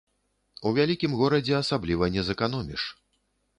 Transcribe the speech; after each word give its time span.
У 0.69 0.71
вялікім 0.77 1.13
горадзе 1.19 1.55
асабліва 1.61 2.11
не 2.19 2.27
зэканоміш. 2.33 2.81